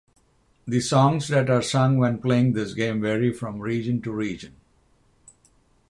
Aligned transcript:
The 0.65 0.79
songs 0.79 1.27
that 1.27 1.47
are 1.51 1.61
sung 1.61 1.97
when 1.99 2.17
playing 2.17 2.53
this 2.53 2.73
game 2.73 3.01
vary 3.01 3.31
from 3.31 3.59
region 3.59 4.01
to 4.01 4.11
region. 4.11 4.55